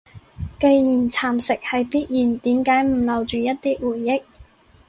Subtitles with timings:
[0.59, 4.23] 既然蠶蝕係必然，點解唔留住一啲回憶？